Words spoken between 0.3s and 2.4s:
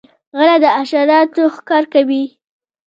غڼه د حشراتو ښکار کوي